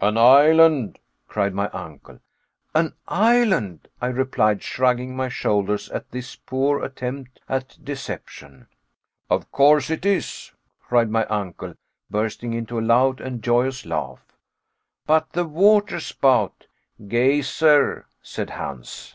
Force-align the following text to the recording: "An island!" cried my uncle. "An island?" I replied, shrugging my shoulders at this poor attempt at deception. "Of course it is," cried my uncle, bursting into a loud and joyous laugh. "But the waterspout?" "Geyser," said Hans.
"An 0.00 0.18
island!" 0.18 0.98
cried 1.28 1.54
my 1.54 1.68
uncle. 1.68 2.18
"An 2.74 2.92
island?" 3.06 3.86
I 4.00 4.08
replied, 4.08 4.64
shrugging 4.64 5.14
my 5.14 5.28
shoulders 5.28 5.88
at 5.90 6.10
this 6.10 6.34
poor 6.34 6.82
attempt 6.82 7.38
at 7.48 7.78
deception. 7.80 8.66
"Of 9.30 9.52
course 9.52 9.88
it 9.88 10.04
is," 10.04 10.50
cried 10.80 11.08
my 11.08 11.24
uncle, 11.26 11.74
bursting 12.10 12.52
into 12.52 12.80
a 12.80 12.82
loud 12.82 13.20
and 13.20 13.44
joyous 13.44 13.86
laugh. 13.86 14.36
"But 15.06 15.34
the 15.34 15.44
waterspout?" 15.46 16.66
"Geyser," 17.06 18.06
said 18.22 18.50
Hans. 18.50 19.14